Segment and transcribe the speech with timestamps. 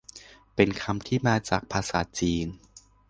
[0.55, 2.47] เป็นคำที่มาจากภาษาจีน